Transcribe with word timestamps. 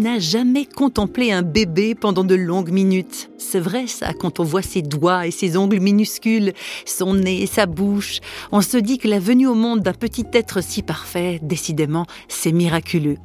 n'a 0.00 0.18
jamais 0.18 0.64
contemplé 0.64 1.30
un 1.30 1.42
bébé 1.42 1.94
pendant 1.94 2.24
de 2.24 2.34
longues 2.34 2.70
minutes 2.70 3.30
C'est 3.38 3.60
vrai 3.60 3.86
ça, 3.86 4.12
quand 4.14 4.40
on 4.40 4.44
voit 4.44 4.62
ses 4.62 4.82
doigts 4.82 5.26
et 5.26 5.30
ses 5.30 5.56
ongles 5.56 5.80
minuscules, 5.80 6.52
son 6.86 7.14
nez 7.14 7.42
et 7.42 7.46
sa 7.46 7.66
bouche, 7.66 8.20
on 8.50 8.62
se 8.62 8.78
dit 8.78 8.98
que 8.98 9.08
la 9.08 9.18
venue 9.18 9.46
au 9.46 9.54
monde 9.54 9.80
d'un 9.80 9.92
petit 9.92 10.26
être 10.32 10.62
si 10.62 10.82
parfait, 10.82 11.38
décidément, 11.42 12.06
c'est 12.28 12.52
miraculeux. 12.52 13.18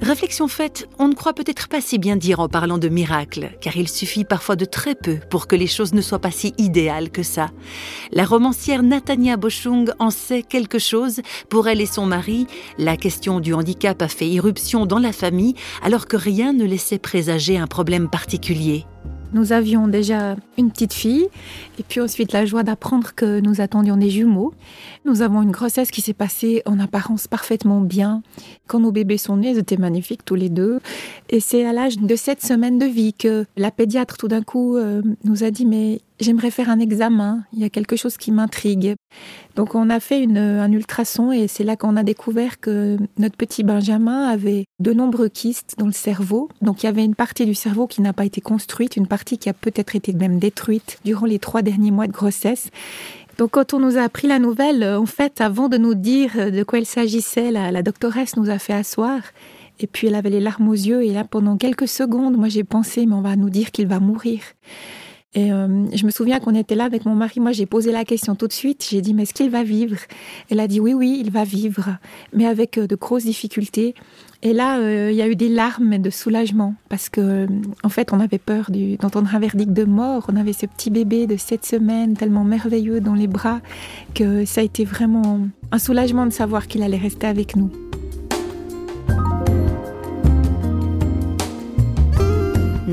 Réflexion 0.00 0.48
faite, 0.48 0.88
on 0.98 1.08
ne 1.08 1.14
croit 1.14 1.32
peut-être 1.32 1.68
pas 1.68 1.80
si 1.80 1.98
bien 1.98 2.16
dire 2.16 2.40
en 2.40 2.48
parlant 2.48 2.78
de 2.78 2.88
miracle, 2.88 3.56
car 3.60 3.76
il 3.76 3.88
suffit 3.88 4.24
parfois 4.24 4.56
de 4.56 4.64
très 4.64 4.94
peu 4.94 5.18
pour 5.30 5.46
que 5.46 5.56
les 5.56 5.66
choses 5.66 5.94
ne 5.94 6.02
soient 6.02 6.18
pas 6.18 6.30
si 6.30 6.52
idéales 6.58 7.10
que 7.10 7.22
ça. 7.22 7.50
La 8.12 8.24
romancière 8.24 8.82
Natania 8.82 9.36
Boschung 9.36 9.90
en 9.98 10.10
sait 10.10 10.42
quelque 10.42 10.78
chose. 10.78 11.20
Pour 11.48 11.68
elle 11.68 11.80
et 11.80 11.86
son 11.86 12.06
mari, 12.06 12.46
la 12.76 12.96
question 12.96 13.40
du 13.40 13.54
handicap 13.54 14.02
a 14.02 14.08
fait 14.08 14.28
irruption 14.28 14.84
dans 14.84 14.98
la 14.98 15.12
famille 15.12 15.54
alors 15.82 16.06
que 16.06 16.16
rien 16.16 16.52
ne 16.52 16.64
laissait 16.64 16.98
présager 16.98 17.56
un 17.56 17.66
problème 17.66 18.10
particulier. 18.10 18.86
Nous 19.34 19.52
avions 19.52 19.88
déjà 19.88 20.36
une 20.56 20.70
petite 20.70 20.92
fille 20.92 21.26
et 21.78 21.82
puis 21.82 22.00
ensuite 22.00 22.32
la 22.32 22.46
joie 22.46 22.62
d'apprendre 22.62 23.14
que 23.14 23.40
nous 23.40 23.60
attendions 23.60 23.96
des 23.96 24.08
jumeaux. 24.08 24.54
Nous 25.04 25.22
avons 25.22 25.42
une 25.42 25.50
grossesse 25.50 25.90
qui 25.90 26.00
s'est 26.00 26.12
passée 26.14 26.62
en 26.66 26.78
apparence 26.78 27.26
parfaitement 27.26 27.80
bien. 27.80 28.22
Quand 28.68 28.78
nos 28.78 28.92
bébés 28.92 29.18
sont 29.18 29.36
nés, 29.38 29.50
ils 29.50 29.58
étaient 29.58 29.76
magnifiques 29.76 30.24
tous 30.24 30.36
les 30.36 30.50
deux. 30.50 30.78
Et 31.30 31.40
c'est 31.40 31.66
à 31.66 31.72
l'âge 31.72 31.98
de 31.98 32.16
sept 32.16 32.42
semaines 32.42 32.78
de 32.78 32.86
vie 32.86 33.12
que 33.12 33.44
la 33.56 33.72
pédiatre 33.72 34.16
tout 34.16 34.28
d'un 34.28 34.42
coup 34.42 34.76
euh, 34.76 35.02
nous 35.24 35.42
a 35.42 35.50
dit 35.50 35.66
mais 35.66 36.00
j'aimerais 36.20 36.50
faire 36.50 36.70
un 36.70 36.78
examen, 36.78 37.44
il 37.52 37.60
y 37.60 37.64
a 37.64 37.70
quelque 37.70 37.96
chose 37.96 38.16
qui 38.16 38.30
m'intrigue. 38.32 38.94
Donc 39.56 39.74
on 39.74 39.90
a 39.90 40.00
fait 40.00 40.26
un 40.26 40.72
ultrason 40.72 41.32
et 41.32 41.48
c'est 41.48 41.64
là 41.64 41.76
qu'on 41.76 41.96
a 41.96 42.02
découvert 42.02 42.60
que 42.60 42.96
notre 43.18 43.36
petit 43.36 43.62
Benjamin 43.62 44.28
avait 44.28 44.64
de 44.80 44.92
nombreux 44.92 45.28
kystes 45.28 45.74
dans 45.78 45.86
le 45.86 45.92
cerveau. 45.92 46.48
Donc 46.62 46.82
il 46.82 46.86
y 46.86 46.88
avait 46.88 47.04
une 47.04 47.14
partie 47.14 47.46
du 47.46 47.54
cerveau 47.54 47.86
qui 47.86 48.00
n'a 48.02 48.12
pas 48.12 48.24
été 48.24 48.40
construite, 48.40 48.96
une 48.96 49.06
partie 49.06 49.38
qui 49.38 49.48
a 49.48 49.54
peut-être 49.54 49.96
été 49.96 50.12
même 50.12 50.38
détruite 50.38 50.98
durant 51.04 51.26
les 51.26 51.38
trois 51.38 51.62
derniers 51.62 51.90
mois 51.90 52.06
de 52.06 52.12
grossesse. 52.12 52.70
Donc 53.38 53.52
quand 53.52 53.74
on 53.74 53.80
nous 53.80 53.98
a 53.98 54.02
appris 54.02 54.28
la 54.28 54.38
nouvelle, 54.38 54.84
en 54.84 55.06
fait, 55.06 55.40
avant 55.40 55.68
de 55.68 55.76
nous 55.76 55.94
dire 55.94 56.52
de 56.52 56.62
quoi 56.62 56.78
il 56.78 56.86
s'agissait, 56.86 57.50
la 57.50 57.82
doctoresse 57.82 58.36
nous 58.36 58.50
a 58.50 58.58
fait 58.58 58.74
asseoir 58.74 59.20
et 59.80 59.86
puis 59.86 60.06
elle 60.06 60.14
avait 60.14 60.30
les 60.30 60.40
larmes 60.40 60.68
aux 60.68 60.72
yeux 60.72 61.02
et 61.02 61.12
là 61.12 61.24
pendant 61.24 61.56
quelques 61.56 61.88
secondes, 61.88 62.36
moi 62.36 62.48
j'ai 62.48 62.64
pensé 62.64 63.06
mais 63.06 63.14
on 63.14 63.22
va 63.22 63.36
nous 63.36 63.50
dire 63.50 63.70
qu'il 63.70 63.86
va 63.86 64.00
mourir. 64.00 64.40
Et 65.34 65.52
euh, 65.52 65.66
je 65.92 66.06
me 66.06 66.10
souviens 66.10 66.38
qu'on 66.38 66.54
était 66.54 66.74
là 66.74 66.84
avec 66.84 67.04
mon 67.06 67.14
mari. 67.14 67.40
Moi, 67.40 67.52
j'ai 67.52 67.66
posé 67.66 67.90
la 67.90 68.04
question 68.04 68.34
tout 68.36 68.46
de 68.46 68.52
suite. 68.52 68.86
J'ai 68.88 69.00
dit, 69.00 69.14
mais 69.14 69.24
est-ce 69.24 69.34
qu'il 69.34 69.50
va 69.50 69.64
vivre? 69.64 69.96
Elle 70.50 70.60
a 70.60 70.68
dit, 70.68 70.80
oui, 70.80 70.94
oui, 70.94 71.18
il 71.20 71.30
va 71.30 71.44
vivre, 71.44 71.96
mais 72.32 72.46
avec 72.46 72.78
euh, 72.78 72.86
de 72.86 72.94
grosses 72.94 73.24
difficultés. 73.24 73.94
Et 74.42 74.52
là, 74.52 74.78
euh, 74.78 75.10
il 75.10 75.16
y 75.16 75.22
a 75.22 75.28
eu 75.28 75.36
des 75.36 75.48
larmes 75.48 75.98
de 75.98 76.10
soulagement 76.10 76.74
parce 76.88 77.08
que, 77.08 77.46
en 77.82 77.88
fait, 77.88 78.12
on 78.12 78.20
avait 78.20 78.38
peur 78.38 78.70
d'entendre 79.00 79.34
un 79.34 79.38
verdict 79.38 79.72
de 79.72 79.84
mort. 79.84 80.26
On 80.28 80.36
avait 80.36 80.52
ce 80.52 80.66
petit 80.66 80.90
bébé 80.90 81.26
de 81.26 81.36
sept 81.36 81.64
semaines, 81.64 82.16
tellement 82.16 82.44
merveilleux 82.44 83.00
dans 83.00 83.14
les 83.14 83.26
bras, 83.26 83.60
que 84.14 84.44
ça 84.44 84.60
a 84.60 84.64
été 84.64 84.84
vraiment 84.84 85.40
un 85.72 85.78
soulagement 85.78 86.26
de 86.26 86.32
savoir 86.32 86.68
qu'il 86.68 86.82
allait 86.82 86.98
rester 86.98 87.26
avec 87.26 87.56
nous. 87.56 87.70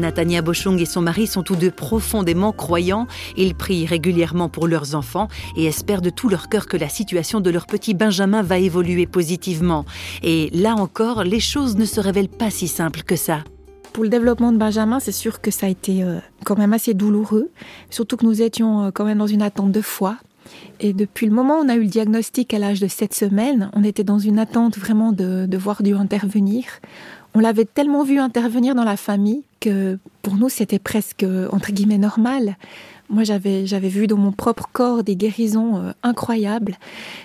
Natania 0.01 0.41
Bochung 0.41 0.77
et 0.79 0.85
son 0.85 1.01
mari 1.01 1.27
sont 1.27 1.43
tous 1.43 1.55
deux 1.55 1.71
profondément 1.71 2.51
croyants. 2.51 3.07
Ils 3.37 3.55
prient 3.55 3.85
régulièrement 3.85 4.49
pour 4.49 4.67
leurs 4.67 4.95
enfants 4.95 5.29
et 5.55 5.65
espèrent 5.65 6.01
de 6.01 6.09
tout 6.09 6.27
leur 6.27 6.49
cœur 6.49 6.65
que 6.65 6.75
la 6.75 6.89
situation 6.89 7.39
de 7.39 7.49
leur 7.49 7.67
petit 7.67 7.93
Benjamin 7.93 8.41
va 8.41 8.57
évoluer 8.57 9.05
positivement. 9.05 9.85
Et 10.23 10.49
là 10.53 10.75
encore, 10.75 11.23
les 11.23 11.39
choses 11.39 11.77
ne 11.77 11.85
se 11.85 12.01
révèlent 12.01 12.27
pas 12.27 12.49
si 12.49 12.67
simples 12.67 13.03
que 13.03 13.15
ça. 13.15 13.43
Pour 13.93 14.03
le 14.03 14.09
développement 14.09 14.51
de 14.51 14.57
Benjamin, 14.57 14.99
c'est 14.99 15.11
sûr 15.11 15.41
que 15.41 15.51
ça 15.51 15.67
a 15.67 15.69
été 15.69 16.03
euh, 16.03 16.19
quand 16.45 16.57
même 16.57 16.73
assez 16.73 16.93
douloureux, 16.93 17.49
surtout 17.89 18.17
que 18.17 18.25
nous 18.25 18.41
étions 18.41 18.85
euh, 18.85 18.91
quand 18.91 19.05
même 19.05 19.17
dans 19.17 19.27
une 19.27 19.41
attente 19.41 19.71
de 19.71 19.81
foi. 19.81 20.17
Et 20.79 20.93
depuis 20.93 21.27
le 21.27 21.33
moment 21.33 21.59
où 21.59 21.63
on 21.63 21.69
a 21.69 21.75
eu 21.75 21.81
le 21.81 21.87
diagnostic 21.87 22.53
à 22.53 22.59
l'âge 22.59 22.79
de 22.79 22.87
7 22.87 23.13
semaines, 23.13 23.69
on 23.73 23.83
était 23.83 24.03
dans 24.03 24.17
une 24.17 24.39
attente 24.39 24.77
vraiment 24.77 25.11
de, 25.11 25.45
de 25.45 25.57
voir 25.57 25.83
Dieu 25.83 25.95
intervenir. 25.95 26.63
On 27.33 27.39
l'avait 27.39 27.65
tellement 27.65 28.03
vu 28.03 28.19
intervenir 28.19 28.75
dans 28.75 28.83
la 28.83 28.97
famille 28.97 29.43
que 29.59 29.97
pour 30.21 30.35
nous 30.35 30.49
c'était 30.49 30.79
presque 30.79 31.25
entre 31.51 31.71
guillemets 31.71 31.97
normal. 31.97 32.57
Moi 33.09 33.23
j'avais 33.23 33.65
j'avais 33.65 33.89
vu 33.89 34.07
dans 34.07 34.17
mon 34.17 34.31
propre 34.31 34.69
corps 34.71 35.03
des 35.03 35.15
guérisons 35.15 35.77
euh, 35.77 35.91
incroyables. 36.03 36.77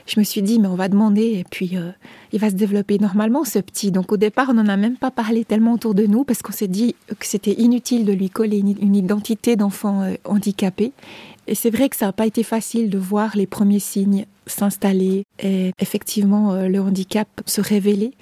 Je 0.06 0.20
me 0.20 0.24
suis 0.24 0.42
dit 0.42 0.60
mais 0.60 0.68
on 0.68 0.76
va 0.76 0.88
demander 0.88 1.22
et 1.22 1.44
puis 1.50 1.76
euh, 1.76 1.90
il 2.32 2.38
va 2.38 2.50
se 2.50 2.54
développer 2.54 2.98
normalement 2.98 3.44
ce 3.44 3.58
petit. 3.58 3.90
Donc 3.90 4.12
au 4.12 4.16
départ 4.16 4.48
on 4.50 4.54
n'en 4.54 4.68
a 4.68 4.76
même 4.76 4.96
pas 4.96 5.10
parlé 5.10 5.44
tellement 5.44 5.72
autour 5.72 5.94
de 5.94 6.06
nous 6.06 6.24
parce 6.24 6.42
qu'on 6.42 6.52
s'est 6.52 6.68
dit 6.68 6.94
que 7.18 7.26
c'était 7.26 7.54
inutile 7.60 8.04
de 8.04 8.12
lui 8.12 8.30
coller 8.30 8.58
une, 8.58 8.94
identité 8.94 9.56
d'enfant 9.56 10.02
euh, 10.02 10.14
handicapé. 10.24 10.92
Et 11.48 11.54
c'est 11.54 11.70
vrai 11.70 11.88
que 11.88 11.96
ça 11.96 12.06
n'a 12.06 12.12
pas 12.12 12.26
été 12.26 12.42
facile 12.42 12.90
de 12.90 12.98
voir 12.98 13.36
les 13.36 13.46
premiers 13.46 13.80
signes 13.80 14.26
s'installer 14.46 15.24
et 15.40 15.72
effectivement 15.80 16.52
euh, 16.52 16.68
le 16.68 16.80
handicap 16.80 17.28
se 17.46 17.60
révéler 17.60 18.12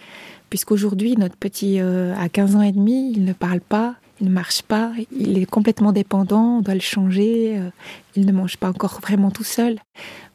puisqu'aujourd'hui 0.54 1.16
notre 1.16 1.36
petit 1.36 1.80
euh, 1.80 2.14
a 2.14 2.28
15 2.28 2.54
ans 2.54 2.62
et 2.62 2.70
demi, 2.70 3.10
il 3.10 3.24
ne 3.24 3.32
parle 3.32 3.60
pas, 3.60 3.96
il 4.20 4.28
ne 4.28 4.32
marche 4.32 4.62
pas, 4.62 4.92
il 5.10 5.36
est 5.36 5.46
complètement 5.46 5.90
dépendant, 5.90 6.58
on 6.58 6.60
doit 6.60 6.74
le 6.74 6.80
changer, 6.80 7.58
euh, 7.58 7.70
il 8.14 8.24
ne 8.24 8.30
mange 8.30 8.56
pas 8.56 8.68
encore 8.68 9.00
vraiment 9.00 9.32
tout 9.32 9.42
seul. 9.42 9.80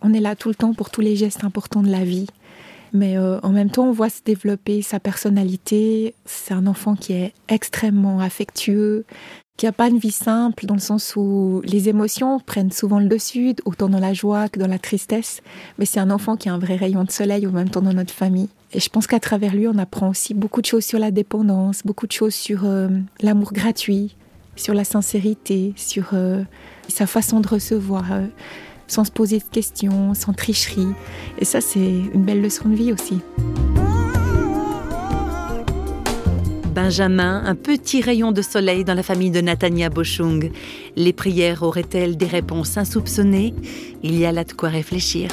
On 0.01 0.13
est 0.13 0.19
là 0.19 0.35
tout 0.35 0.49
le 0.49 0.55
temps 0.55 0.73
pour 0.73 0.89
tous 0.89 0.99
les 0.99 1.15
gestes 1.15 1.45
importants 1.45 1.83
de 1.83 1.89
la 1.89 2.03
vie. 2.03 2.27
Mais 2.91 3.17
euh, 3.17 3.39
en 3.43 3.51
même 3.51 3.69
temps, 3.69 3.85
on 3.85 3.93
voit 3.93 4.09
se 4.09 4.21
développer 4.21 4.81
sa 4.81 4.99
personnalité. 4.99 6.13
C'est 6.25 6.53
un 6.53 6.67
enfant 6.67 6.95
qui 6.95 7.13
est 7.13 7.31
extrêmement 7.47 8.19
affectueux, 8.19 9.05
qui 9.55 9.67
n'a 9.67 9.71
pas 9.71 9.87
une 9.87 9.99
vie 9.99 10.11
simple, 10.11 10.65
dans 10.65 10.75
le 10.75 10.81
sens 10.81 11.15
où 11.15 11.61
les 11.63 11.87
émotions 11.87 12.41
prennent 12.41 12.73
souvent 12.73 12.99
le 12.99 13.07
dessus, 13.07 13.55
autant 13.63 13.87
dans 13.87 14.01
la 14.01 14.11
joie 14.11 14.49
que 14.49 14.59
dans 14.59 14.67
la 14.67 14.79
tristesse. 14.79 15.41
Mais 15.77 15.85
c'est 15.85 16.01
un 16.01 16.11
enfant 16.11 16.35
qui 16.35 16.49
a 16.49 16.53
un 16.53 16.59
vrai 16.59 16.75
rayon 16.75 17.05
de 17.05 17.11
soleil 17.11 17.47
en 17.47 17.51
même 17.51 17.69
temps 17.69 17.81
dans 17.81 17.93
notre 17.93 18.13
famille. 18.13 18.49
Et 18.71 18.79
je 18.79 18.89
pense 18.89 19.07
qu'à 19.07 19.19
travers 19.19 19.55
lui, 19.55 19.67
on 19.67 19.77
apprend 19.77 20.09
aussi 20.09 20.33
beaucoup 20.33 20.61
de 20.61 20.67
choses 20.67 20.85
sur 20.85 20.99
la 20.99 21.09
dépendance, 21.09 21.81
beaucoup 21.83 22.05
de 22.05 22.11
choses 22.11 22.35
sur 22.35 22.65
euh, 22.65 22.87
l'amour 23.21 23.51
gratuit, 23.51 24.15
sur 24.55 24.75
la 24.75 24.83
sincérité, 24.83 25.73
sur 25.75 26.09
euh, 26.13 26.43
sa 26.87 27.07
façon 27.07 27.39
de 27.39 27.47
recevoir, 27.47 28.11
euh, 28.11 28.27
sans 28.85 29.05
se 29.05 29.11
poser 29.11 29.39
de 29.39 29.43
questions, 29.43 30.13
sans 30.13 30.33
tricherie. 30.33 30.87
Et 31.39 31.45
ça, 31.45 31.61
c'est 31.61 31.79
une 31.79 32.23
belle 32.23 32.41
leçon 32.41 32.69
de 32.69 32.75
vie 32.75 32.93
aussi. 32.93 33.21
Benjamin, 36.75 37.43
un 37.45 37.55
petit 37.55 38.01
rayon 38.01 38.31
de 38.31 38.43
soleil 38.43 38.83
dans 38.83 38.93
la 38.93 39.03
famille 39.03 39.31
de 39.31 39.41
Natania 39.41 39.89
Bochung. 39.89 40.51
Les 40.95 41.13
prières 41.13 41.63
auraient-elles 41.63 42.17
des 42.17 42.27
réponses 42.27 42.77
insoupçonnées? 42.77 43.55
Il 44.03 44.17
y 44.17 44.25
a 44.25 44.31
là 44.31 44.43
de 44.43 44.53
quoi 44.53 44.69
réfléchir. 44.69 45.29